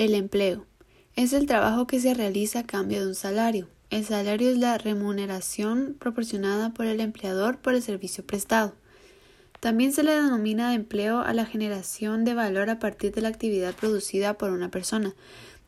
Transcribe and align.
El 0.00 0.14
empleo 0.14 0.64
es 1.14 1.34
el 1.34 1.44
trabajo 1.44 1.86
que 1.86 2.00
se 2.00 2.14
realiza 2.14 2.60
a 2.60 2.66
cambio 2.66 3.02
de 3.02 3.08
un 3.08 3.14
salario. 3.14 3.68
El 3.90 4.02
salario 4.06 4.48
es 4.48 4.56
la 4.56 4.78
remuneración 4.78 5.94
proporcionada 5.98 6.72
por 6.72 6.86
el 6.86 7.00
empleador 7.00 7.58
por 7.58 7.74
el 7.74 7.82
servicio 7.82 8.24
prestado. 8.24 8.72
También 9.60 9.92
se 9.92 10.02
le 10.02 10.12
denomina 10.12 10.72
empleo 10.72 11.20
a 11.20 11.34
la 11.34 11.44
generación 11.44 12.24
de 12.24 12.32
valor 12.32 12.70
a 12.70 12.78
partir 12.78 13.12
de 13.12 13.20
la 13.20 13.28
actividad 13.28 13.74
producida 13.74 14.38
por 14.38 14.52
una 14.52 14.70
persona, 14.70 15.14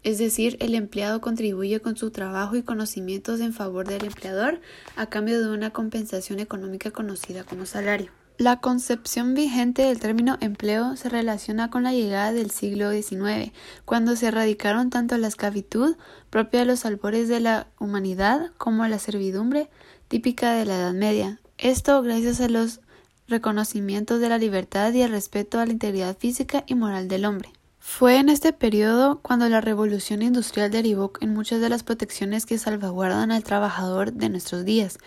es 0.03 0.17
decir, 0.17 0.57
el 0.61 0.75
empleado 0.75 1.21
contribuye 1.21 1.81
con 1.81 1.99
su 1.99 2.11
trabajo 2.11 2.57
y 2.57 2.63
conocimientos 2.63 3.41
en 3.41 3.53
favor 3.53 3.87
del 3.87 4.07
empleador 4.07 4.63
a 4.97 5.11
cambio 5.11 5.43
de 5.43 5.55
una 5.55 5.75
compensación 5.75 6.41
económica 6.41 6.91
conocida 6.91 7.45
como 7.45 7.67
salario. 7.67 8.22
La 8.43 8.57
concepción 8.57 9.35
vigente 9.35 9.83
del 9.83 10.01
término 10.01 10.37
empleo 10.41 10.97
se 10.97 11.09
relaciona 11.09 11.71
con 11.71 11.85
la 11.85 11.93
llegada 11.93 12.33
del 12.33 12.51
siglo 12.51 12.91
XIX, 12.91 13.53
cuando 13.85 14.17
se 14.17 14.27
erradicaron 14.27 14.91
tanto 14.91 15.17
la 15.17 15.29
esclavitud, 15.29 15.95
propia 16.29 16.59
de 16.59 16.67
los 16.67 16.85
albores 16.85 17.29
de 17.29 17.39
la 17.39 17.69
humanidad, 17.79 18.51
como 18.59 18.85
la 18.89 18.99
servidumbre, 18.99 19.71
típica 20.09 20.55
de 20.55 20.65
la 20.65 20.75
Edad 20.75 20.93
Media. 20.93 21.41
Esto 21.57 22.03
gracias 22.03 22.41
a 22.41 22.49
los 22.49 22.81
reconocimientos 23.29 24.19
de 24.19 24.29
la 24.29 24.39
libertad 24.39 24.93
y 24.93 25.03
el 25.03 25.13
respeto 25.13 25.61
a 25.61 25.67
la 25.67 25.73
integridad 25.73 26.19
física 26.19 26.65
y 26.67 26.75
moral 26.75 27.07
del 27.07 27.27
hombre. 27.27 27.53
Fue 27.85 28.21
en 28.21 28.29
este 28.29 28.53
periodo 28.53 29.19
cuando 29.23 29.49
la 29.49 29.61
revolución 29.61 30.23
industrial 30.23 30.71
derivó 30.71 31.13
en 31.21 31.35
muchas 31.35 31.61
de 31.61 31.69
las 31.69 31.83
protecciones 31.83 32.47
que 32.47 32.57
salvaguardan 32.57 33.33
al 33.33 33.43
trabajador 33.43 34.13
de 34.13 34.29
nuestros 34.29 34.65
días. 34.65 34.99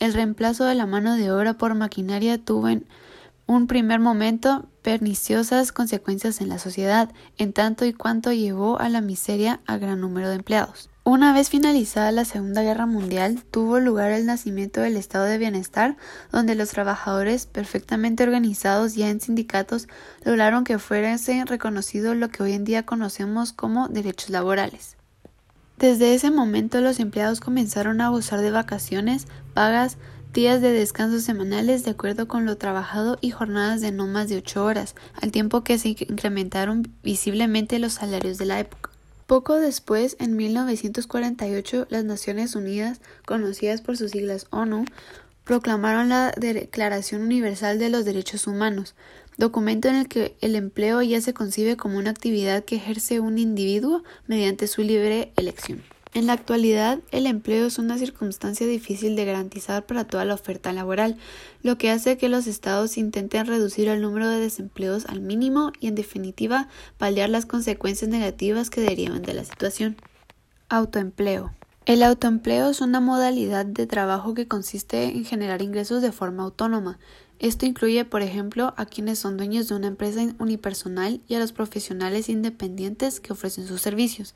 El 0.00 0.14
reemplazo 0.14 0.64
de 0.64 0.74
la 0.74 0.84
mano 0.84 1.14
de 1.14 1.30
obra 1.30 1.54
por 1.54 1.76
maquinaria 1.76 2.44
tuvo 2.44 2.68
en 2.68 2.88
un 3.46 3.68
primer 3.68 4.00
momento 4.00 4.68
perniciosas 4.82 5.70
consecuencias 5.70 6.40
en 6.40 6.48
la 6.48 6.58
sociedad, 6.58 7.14
en 7.38 7.52
tanto 7.52 7.84
y 7.84 7.92
cuanto 7.92 8.32
llevó 8.32 8.80
a 8.80 8.88
la 8.88 9.00
miseria 9.00 9.60
a 9.64 9.78
gran 9.78 10.00
número 10.00 10.28
de 10.28 10.34
empleados. 10.34 10.90
Una 11.06 11.34
vez 11.34 11.50
finalizada 11.50 12.10
la 12.12 12.24
Segunda 12.24 12.62
Guerra 12.62 12.86
Mundial, 12.86 13.44
tuvo 13.50 13.78
lugar 13.78 14.10
el 14.10 14.24
nacimiento 14.24 14.80
del 14.80 14.96
estado 14.96 15.26
de 15.26 15.36
bienestar, 15.36 15.98
donde 16.32 16.54
los 16.54 16.70
trabajadores, 16.70 17.44
perfectamente 17.44 18.22
organizados 18.22 18.94
ya 18.94 19.10
en 19.10 19.20
sindicatos, 19.20 19.86
lograron 20.24 20.64
que 20.64 20.78
fuese 20.78 21.44
reconocido 21.44 22.14
lo 22.14 22.30
que 22.30 22.42
hoy 22.42 22.54
en 22.54 22.64
día 22.64 22.86
conocemos 22.86 23.52
como 23.52 23.88
derechos 23.88 24.30
laborales. 24.30 24.96
Desde 25.76 26.14
ese 26.14 26.30
momento 26.30 26.80
los 26.80 26.98
empleados 26.98 27.40
comenzaron 27.40 28.00
a 28.00 28.08
gozar 28.08 28.40
de 28.40 28.50
vacaciones, 28.50 29.26
pagas, 29.52 29.98
días 30.32 30.62
de 30.62 30.72
descanso 30.72 31.20
semanales 31.20 31.84
de 31.84 31.90
acuerdo 31.90 32.28
con 32.28 32.46
lo 32.46 32.56
trabajado 32.56 33.18
y 33.20 33.30
jornadas 33.30 33.82
de 33.82 33.92
no 33.92 34.06
más 34.06 34.30
de 34.30 34.38
ocho 34.38 34.64
horas, 34.64 34.94
al 35.20 35.32
tiempo 35.32 35.64
que 35.64 35.76
se 35.76 35.90
incrementaron 35.90 36.94
visiblemente 37.02 37.78
los 37.78 37.92
salarios 37.92 38.38
de 38.38 38.46
la 38.46 38.58
época. 38.58 38.93
Poco 39.26 39.54
después, 39.54 40.16
en 40.20 40.36
1948, 40.36 41.86
las 41.88 42.04
Naciones 42.04 42.54
Unidas, 42.54 43.00
conocidas 43.24 43.80
por 43.80 43.96
sus 43.96 44.10
siglas 44.10 44.46
ONU, 44.50 44.84
proclamaron 45.44 46.10
la 46.10 46.32
Declaración 46.36 47.22
Universal 47.22 47.78
de 47.78 47.88
los 47.88 48.04
Derechos 48.04 48.46
Humanos, 48.46 48.94
documento 49.38 49.88
en 49.88 49.94
el 49.94 50.08
que 50.08 50.36
el 50.42 50.56
empleo 50.56 51.00
ya 51.00 51.20
se 51.20 51.32
concibe 51.32 51.76
como 51.76 51.98
una 51.98 52.10
actividad 52.10 52.64
que 52.64 52.76
ejerce 52.76 53.20
un 53.20 53.38
individuo 53.38 54.02
mediante 54.26 54.66
su 54.66 54.82
libre 54.82 55.32
elección. 55.36 55.82
En 56.14 56.28
la 56.28 56.32
actualidad, 56.32 57.00
el 57.10 57.26
empleo 57.26 57.66
es 57.66 57.80
una 57.80 57.98
circunstancia 57.98 58.68
difícil 58.68 59.16
de 59.16 59.24
garantizar 59.24 59.84
para 59.84 60.04
toda 60.04 60.24
la 60.24 60.34
oferta 60.34 60.72
laboral, 60.72 61.16
lo 61.64 61.76
que 61.76 61.90
hace 61.90 62.16
que 62.16 62.28
los 62.28 62.46
estados 62.46 62.96
intenten 62.98 63.46
reducir 63.46 63.88
el 63.88 64.00
número 64.00 64.28
de 64.28 64.38
desempleos 64.38 65.06
al 65.06 65.20
mínimo 65.20 65.72
y, 65.80 65.88
en 65.88 65.96
definitiva, 65.96 66.68
paliar 66.98 67.30
las 67.30 67.46
consecuencias 67.46 68.08
negativas 68.08 68.70
que 68.70 68.80
derivan 68.80 69.22
de 69.22 69.34
la 69.34 69.44
situación. 69.44 69.96
Autoempleo. 70.68 71.52
El 71.84 72.04
autoempleo 72.04 72.70
es 72.70 72.80
una 72.80 73.00
modalidad 73.00 73.66
de 73.66 73.88
trabajo 73.88 74.34
que 74.34 74.46
consiste 74.46 75.04
en 75.04 75.24
generar 75.24 75.62
ingresos 75.62 76.00
de 76.00 76.12
forma 76.12 76.44
autónoma. 76.44 77.00
Esto 77.38 77.66
incluye, 77.66 78.04
por 78.04 78.22
ejemplo, 78.22 78.74
a 78.76 78.86
quienes 78.86 79.18
son 79.18 79.36
dueños 79.36 79.68
de 79.68 79.74
una 79.74 79.88
empresa 79.88 80.20
unipersonal 80.38 81.20
y 81.28 81.34
a 81.34 81.38
los 81.38 81.52
profesionales 81.52 82.28
independientes 82.28 83.20
que 83.20 83.32
ofrecen 83.32 83.66
sus 83.66 83.80
servicios. 83.80 84.34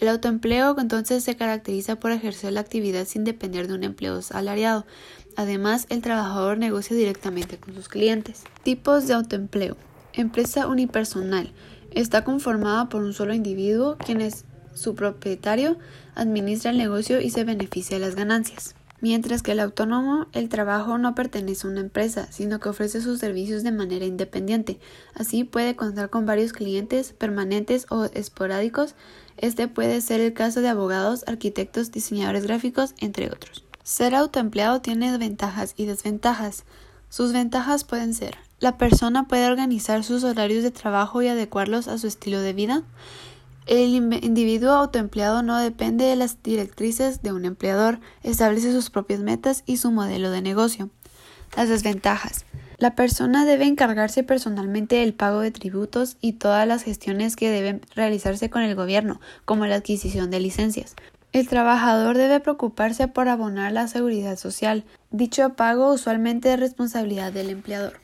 El 0.00 0.08
autoempleo 0.08 0.76
entonces 0.78 1.24
se 1.24 1.36
caracteriza 1.36 1.96
por 1.96 2.10
ejercer 2.10 2.52
la 2.52 2.60
actividad 2.60 3.06
sin 3.06 3.24
depender 3.24 3.68
de 3.68 3.74
un 3.74 3.84
empleo 3.84 4.20
salariado. 4.22 4.84
Además, 5.36 5.86
el 5.88 6.02
trabajador 6.02 6.58
negocia 6.58 6.96
directamente 6.96 7.58
con 7.58 7.74
sus 7.74 7.88
clientes. 7.88 8.42
Tipos 8.62 9.06
de 9.06 9.14
autoempleo. 9.14 9.76
Empresa 10.12 10.66
unipersonal. 10.66 11.52
Está 11.92 12.24
conformada 12.24 12.88
por 12.88 13.02
un 13.02 13.12
solo 13.12 13.34
individuo, 13.34 13.96
quien 13.98 14.20
es 14.20 14.44
su 14.74 14.94
propietario, 14.94 15.78
administra 16.14 16.72
el 16.72 16.78
negocio 16.78 17.20
y 17.20 17.30
se 17.30 17.44
beneficia 17.44 17.98
de 17.98 18.04
las 18.04 18.16
ganancias. 18.16 18.74
Mientras 19.04 19.42
que 19.42 19.52
el 19.52 19.60
autónomo, 19.60 20.28
el 20.32 20.48
trabajo 20.48 20.96
no 20.96 21.14
pertenece 21.14 21.66
a 21.66 21.70
una 21.70 21.82
empresa, 21.82 22.26
sino 22.32 22.58
que 22.58 22.70
ofrece 22.70 23.02
sus 23.02 23.20
servicios 23.20 23.62
de 23.62 23.70
manera 23.70 24.06
independiente. 24.06 24.80
Así 25.12 25.44
puede 25.44 25.76
contar 25.76 26.08
con 26.08 26.24
varios 26.24 26.54
clientes 26.54 27.12
permanentes 27.12 27.84
o 27.90 28.06
esporádicos 28.06 28.94
este 29.36 29.68
puede 29.68 30.00
ser 30.00 30.22
el 30.22 30.32
caso 30.32 30.62
de 30.62 30.68
abogados, 30.68 31.22
arquitectos, 31.26 31.92
diseñadores 31.92 32.44
gráficos, 32.44 32.94
entre 32.98 33.26
otros. 33.26 33.66
Ser 33.82 34.14
autoempleado 34.14 34.80
tiene 34.80 35.18
ventajas 35.18 35.74
y 35.76 35.84
desventajas. 35.84 36.64
Sus 37.10 37.34
ventajas 37.34 37.84
pueden 37.84 38.14
ser 38.14 38.38
la 38.64 38.78
persona 38.78 39.28
puede 39.28 39.46
organizar 39.46 40.04
sus 40.04 40.24
horarios 40.24 40.62
de 40.62 40.70
trabajo 40.70 41.20
y 41.20 41.28
adecuarlos 41.28 41.86
a 41.86 41.98
su 41.98 42.06
estilo 42.06 42.40
de 42.40 42.54
vida. 42.54 42.82
El 43.66 43.94
individuo 44.22 44.72
autoempleado 44.72 45.42
no 45.42 45.58
depende 45.58 46.04
de 46.04 46.16
las 46.16 46.42
directrices 46.42 47.22
de 47.22 47.32
un 47.32 47.46
empleador, 47.46 47.98
establece 48.22 48.72
sus 48.72 48.90
propias 48.90 49.20
metas 49.20 49.62
y 49.64 49.78
su 49.78 49.90
modelo 49.90 50.30
de 50.30 50.42
negocio. 50.42 50.90
Las 51.56 51.70
desventajas. 51.70 52.44
La 52.76 52.94
persona 52.94 53.46
debe 53.46 53.64
encargarse 53.64 54.22
personalmente 54.22 54.96
del 54.96 55.14
pago 55.14 55.40
de 55.40 55.50
tributos 55.50 56.18
y 56.20 56.34
todas 56.34 56.66
las 56.66 56.82
gestiones 56.82 57.36
que 57.36 57.50
deben 57.50 57.80
realizarse 57.94 58.50
con 58.50 58.62
el 58.62 58.74
gobierno, 58.74 59.20
como 59.46 59.64
la 59.64 59.76
adquisición 59.76 60.30
de 60.30 60.40
licencias. 60.40 60.94
El 61.32 61.48
trabajador 61.48 62.18
debe 62.18 62.40
preocuparse 62.40 63.08
por 63.08 63.28
abonar 63.28 63.72
la 63.72 63.88
seguridad 63.88 64.36
social. 64.36 64.84
Dicho 65.10 65.54
pago 65.54 65.92
usualmente 65.92 66.52
es 66.52 66.60
responsabilidad 66.60 67.32
del 67.32 67.50
empleador. 67.50 68.00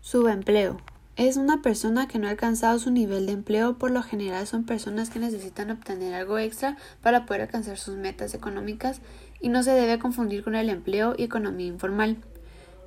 Subempleo. 0.00 0.78
Es 1.16 1.36
una 1.36 1.60
persona 1.60 2.08
que 2.08 2.18
no 2.18 2.26
ha 2.26 2.30
alcanzado 2.30 2.78
su 2.78 2.90
nivel 2.90 3.26
de 3.26 3.32
empleo, 3.32 3.76
por 3.76 3.90
lo 3.90 4.02
general 4.02 4.46
son 4.46 4.64
personas 4.64 5.10
que 5.10 5.18
necesitan 5.18 5.70
obtener 5.70 6.14
algo 6.14 6.38
extra 6.38 6.78
para 7.02 7.26
poder 7.26 7.42
alcanzar 7.42 7.76
sus 7.76 7.96
metas 7.96 8.32
económicas 8.32 9.02
y 9.38 9.50
no 9.50 9.62
se 9.62 9.72
debe 9.72 9.98
confundir 9.98 10.42
con 10.42 10.54
el 10.54 10.70
empleo 10.70 11.14
y 11.18 11.24
economía 11.24 11.66
informal. 11.66 12.16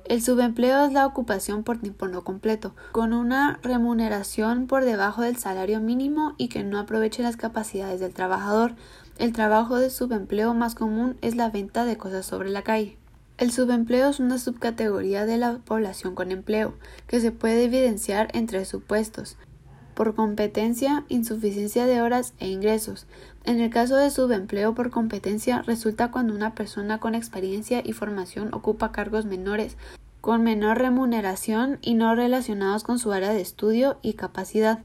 El 0.08 0.22
subempleo 0.22 0.86
es 0.86 0.92
la 0.92 1.06
ocupación 1.06 1.62
por 1.62 1.78
tiempo 1.78 2.08
no 2.08 2.24
completo, 2.24 2.74
con 2.90 3.12
una 3.12 3.60
remuneración 3.62 4.66
por 4.66 4.84
debajo 4.84 5.22
del 5.22 5.36
salario 5.36 5.80
mínimo 5.80 6.34
y 6.36 6.48
que 6.48 6.64
no 6.64 6.80
aproveche 6.80 7.22
las 7.22 7.36
capacidades 7.36 8.00
del 8.00 8.12
trabajador. 8.12 8.74
El 9.18 9.32
trabajo 9.32 9.78
de 9.78 9.90
subempleo 9.90 10.52
más 10.52 10.74
común 10.74 11.16
es 11.22 11.36
la 11.36 11.50
venta 11.50 11.84
de 11.84 11.96
cosas 11.96 12.26
sobre 12.26 12.50
la 12.50 12.62
calle. 12.62 12.96
El 13.38 13.52
subempleo 13.52 14.08
es 14.08 14.18
una 14.18 14.38
subcategoría 14.38 15.26
de 15.26 15.36
la 15.36 15.58
población 15.58 16.14
con 16.14 16.32
empleo, 16.32 16.74
que 17.06 17.20
se 17.20 17.32
puede 17.32 17.64
evidenciar 17.64 18.28
en 18.32 18.46
tres 18.46 18.68
supuestos 18.68 19.36
por 19.96 20.14
competencia, 20.14 21.04
insuficiencia 21.08 21.86
de 21.86 22.02
horas 22.02 22.34
e 22.38 22.48
ingresos. 22.48 23.06
En 23.44 23.60
el 23.60 23.70
caso 23.70 23.96
de 23.96 24.10
subempleo 24.10 24.74
por 24.74 24.90
competencia 24.90 25.62
resulta 25.62 26.10
cuando 26.10 26.34
una 26.34 26.54
persona 26.54 26.98
con 26.98 27.14
experiencia 27.14 27.80
y 27.82 27.92
formación 27.92 28.52
ocupa 28.52 28.92
cargos 28.92 29.24
menores, 29.24 29.76
con 30.20 30.42
menor 30.42 30.78
remuneración 30.78 31.78
y 31.80 31.94
no 31.94 32.14
relacionados 32.14 32.84
con 32.84 32.98
su 32.98 33.10
área 33.10 33.32
de 33.32 33.40
estudio 33.40 33.98
y 34.02 34.12
capacidad. 34.12 34.80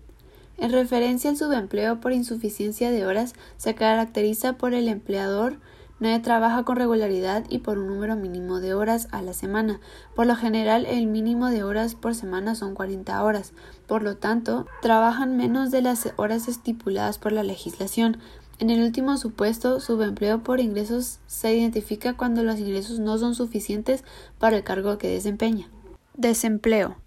En 0.57 0.71
referencia 0.71 1.29
al 1.29 1.37
subempleo 1.37 1.99
por 1.99 2.13
insuficiencia 2.13 2.89
de 2.89 3.05
horas 3.05 3.33
se 3.57 3.75
caracteriza 3.75 4.53
por 4.53 4.73
el 4.73 4.87
empleador 4.87 5.57
Nadie 6.01 6.19
trabaja 6.19 6.63
con 6.63 6.77
regularidad 6.77 7.45
y 7.47 7.59
por 7.59 7.77
un 7.77 7.85
número 7.85 8.15
mínimo 8.15 8.59
de 8.59 8.73
horas 8.73 9.07
a 9.11 9.21
la 9.21 9.33
semana. 9.33 9.79
Por 10.15 10.25
lo 10.25 10.35
general, 10.35 10.87
el 10.87 11.05
mínimo 11.05 11.49
de 11.49 11.63
horas 11.63 11.93
por 11.93 12.15
semana 12.15 12.55
son 12.55 12.73
40 12.73 13.23
horas. 13.23 13.53
Por 13.85 14.01
lo 14.01 14.17
tanto, 14.17 14.65
trabajan 14.81 15.37
menos 15.37 15.69
de 15.69 15.83
las 15.83 16.11
horas 16.15 16.47
estipuladas 16.47 17.19
por 17.19 17.33
la 17.33 17.43
legislación. 17.43 18.17
En 18.57 18.71
el 18.71 18.81
último 18.81 19.15
supuesto, 19.17 19.79
subempleo 19.79 20.41
por 20.41 20.59
ingresos 20.59 21.19
se 21.27 21.53
identifica 21.55 22.17
cuando 22.17 22.43
los 22.43 22.57
ingresos 22.57 22.97
no 22.97 23.19
son 23.19 23.35
suficientes 23.35 24.03
para 24.39 24.57
el 24.57 24.63
cargo 24.63 24.97
que 24.97 25.07
desempeña. 25.07 25.69
Desempleo. 26.15 26.97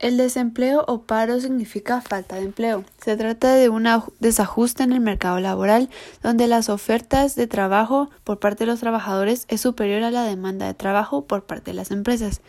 El 0.00 0.16
desempleo 0.16 0.82
o 0.88 1.02
paro 1.02 1.38
significa 1.40 2.00
falta 2.00 2.36
de 2.36 2.44
empleo. 2.44 2.84
Se 3.04 3.18
trata 3.18 3.54
de 3.54 3.68
un 3.68 3.86
desajuste 4.18 4.82
en 4.82 4.92
el 4.92 5.00
mercado 5.00 5.38
laboral 5.40 5.90
donde 6.22 6.46
las 6.46 6.70
ofertas 6.70 7.36
de 7.36 7.46
trabajo 7.46 8.08
por 8.24 8.38
parte 8.38 8.64
de 8.64 8.70
los 8.70 8.80
trabajadores 8.80 9.44
es 9.48 9.60
superior 9.60 10.02
a 10.02 10.10
la 10.10 10.24
demanda 10.24 10.66
de 10.66 10.72
trabajo 10.72 11.26
por 11.26 11.44
parte 11.44 11.72
de 11.72 11.74
las 11.74 11.90
empresas. 11.90 12.40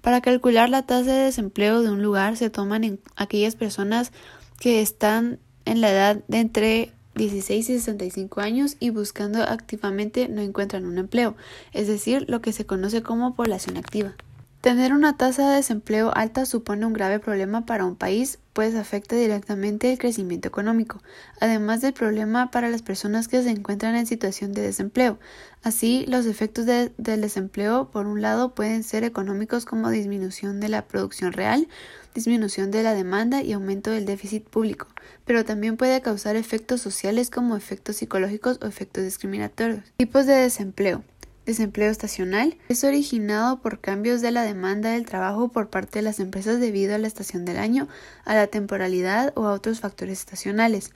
Para 0.00 0.20
calcular 0.20 0.68
la 0.68 0.82
tasa 0.82 1.12
de 1.12 1.24
desempleo 1.26 1.80
de 1.80 1.90
un 1.90 2.02
lugar 2.02 2.36
se 2.36 2.50
toman 2.50 2.98
aquellas 3.14 3.54
personas 3.54 4.10
que 4.58 4.82
están 4.82 5.38
en 5.64 5.80
la 5.80 5.92
edad 5.92 6.24
de 6.26 6.38
entre 6.38 6.92
16 7.14 7.70
y 7.70 7.78
65 7.78 8.40
años 8.40 8.76
y 8.80 8.90
buscando 8.90 9.44
activamente 9.44 10.28
no 10.28 10.42
encuentran 10.42 10.84
un 10.84 10.98
empleo, 10.98 11.36
es 11.72 11.86
decir, 11.86 12.24
lo 12.28 12.40
que 12.40 12.52
se 12.52 12.66
conoce 12.66 13.04
como 13.04 13.36
población 13.36 13.76
activa. 13.76 14.16
Tener 14.60 14.92
una 14.92 15.16
tasa 15.16 15.50
de 15.50 15.56
desempleo 15.56 16.12
alta 16.14 16.44
supone 16.44 16.86
un 16.86 16.92
grave 16.92 17.20
problema 17.20 17.66
para 17.66 17.84
un 17.84 17.94
país, 17.94 18.40
pues 18.52 18.74
afecta 18.74 19.14
directamente 19.14 19.92
el 19.92 19.98
crecimiento 19.98 20.48
económico, 20.48 21.00
además 21.40 21.82
del 21.82 21.92
problema 21.92 22.50
para 22.50 22.68
las 22.68 22.82
personas 22.82 23.28
que 23.28 23.42
se 23.42 23.50
encuentran 23.50 23.94
en 23.94 24.06
situación 24.06 24.52
de 24.52 24.62
desempleo. 24.62 25.20
Así, 25.62 26.04
los 26.08 26.26
efectos 26.26 26.66
del 26.66 26.92
desempleo, 26.96 27.90
por 27.90 28.06
un 28.06 28.22
lado, 28.22 28.54
pueden 28.54 28.82
ser 28.82 29.04
económicos 29.04 29.66
como 29.66 29.90
disminución 29.90 30.58
de 30.58 30.68
la 30.68 30.86
producción 30.86 31.32
real, 31.32 31.68
disminución 32.14 32.70
de 32.70 32.82
la 32.82 32.94
demanda 32.94 33.42
y 33.42 33.52
aumento 33.52 33.90
del 33.90 34.06
déficit 34.06 34.48
público, 34.48 34.88
pero 35.26 35.44
también 35.44 35.76
puede 35.76 36.00
causar 36.00 36.34
efectos 36.34 36.80
sociales 36.80 37.30
como 37.30 37.56
efectos 37.56 37.96
psicológicos 37.96 38.58
o 38.62 38.66
efectos 38.66 39.04
discriminatorios. 39.04 39.84
Tipos 39.98 40.26
de 40.26 40.32
desempleo. 40.32 41.04
Desempleo 41.46 41.92
estacional 41.92 42.58
es 42.68 42.82
originado 42.82 43.62
por 43.62 43.78
cambios 43.78 44.20
de 44.20 44.32
la 44.32 44.42
demanda 44.42 44.90
del 44.90 45.06
trabajo 45.06 45.46
por 45.46 45.70
parte 45.70 46.00
de 46.00 46.02
las 46.02 46.18
empresas 46.18 46.58
debido 46.58 46.96
a 46.96 46.98
la 46.98 47.06
estación 47.06 47.44
del 47.44 47.58
año, 47.58 47.86
a 48.24 48.34
la 48.34 48.48
temporalidad 48.48 49.32
o 49.36 49.46
a 49.46 49.52
otros 49.52 49.78
factores 49.78 50.18
estacionales. 50.18 50.90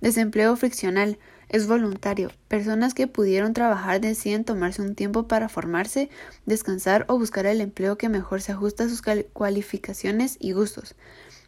Desempleo 0.00 0.54
friccional 0.54 1.18
es 1.48 1.66
voluntario. 1.66 2.30
Personas 2.46 2.94
que 2.94 3.08
pudieron 3.08 3.54
trabajar 3.54 4.00
deciden 4.00 4.44
tomarse 4.44 4.82
un 4.82 4.94
tiempo 4.94 5.26
para 5.26 5.48
formarse, 5.48 6.10
descansar 6.46 7.04
o 7.08 7.18
buscar 7.18 7.46
el 7.46 7.60
empleo 7.60 7.98
que 7.98 8.08
mejor 8.08 8.40
se 8.40 8.52
ajusta 8.52 8.84
a 8.84 8.88
sus 8.88 9.02
cualificaciones 9.32 10.36
y 10.38 10.52
gustos. 10.52 10.94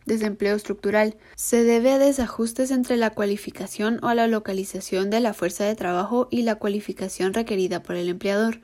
Desempleo 0.06 0.56
estructural. 0.56 1.16
Se 1.36 1.62
debe 1.62 1.92
a 1.92 1.98
desajustes 1.98 2.70
entre 2.70 2.96
la 2.96 3.10
cualificación 3.10 4.02
o 4.02 4.12
la 4.14 4.26
localización 4.26 5.10
de 5.10 5.20
la 5.20 5.34
fuerza 5.34 5.64
de 5.64 5.74
trabajo 5.74 6.28
y 6.30 6.42
la 6.42 6.56
cualificación 6.56 7.34
requerida 7.34 7.82
por 7.82 7.96
el 7.96 8.08
empleador. 8.08 8.60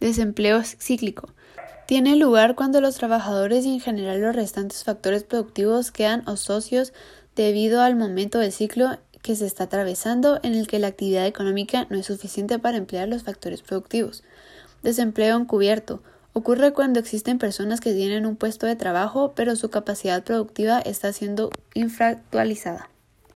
Desempleo 0.00 0.62
cíclico. 0.62 1.28
Tiene 1.86 2.16
lugar 2.16 2.54
cuando 2.54 2.80
los 2.80 2.96
trabajadores 2.96 3.64
y 3.64 3.74
en 3.74 3.80
general 3.80 4.20
los 4.20 4.34
restantes 4.34 4.84
factores 4.84 5.24
productivos 5.24 5.90
quedan 5.90 6.28
ociosos 6.28 6.92
debido 7.36 7.82
al 7.82 7.96
momento 7.96 8.38
del 8.38 8.52
ciclo 8.52 8.98
que 9.22 9.36
se 9.36 9.46
está 9.46 9.64
atravesando 9.64 10.40
en 10.42 10.54
el 10.54 10.66
que 10.66 10.78
la 10.78 10.88
actividad 10.88 11.26
económica 11.26 11.86
no 11.90 11.98
es 11.98 12.06
suficiente 12.06 12.58
para 12.58 12.76
emplear 12.76 13.08
los 13.08 13.22
factores 13.22 13.62
productivos. 13.62 14.24
Desempleo 14.82 15.36
encubierto 15.36 16.02
Ocurre 16.34 16.72
cuando 16.72 16.98
existen 16.98 17.38
personas 17.38 17.80
que 17.80 17.92
tienen 17.92 18.24
un 18.24 18.36
puesto 18.36 18.66
de 18.66 18.76
trabajo 18.76 19.32
pero 19.34 19.54
su 19.54 19.68
capacidad 19.68 20.24
productiva 20.24 20.80
está 20.80 21.12
siendo 21.12 21.50
infractualizada. 21.74 22.91